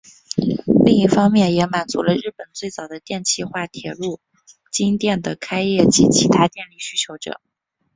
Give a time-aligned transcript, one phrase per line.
[0.83, 4.19] 另一方面也满足了日本最早的电气化铁路
[4.71, 7.39] 京电的开业及其他电力需求者。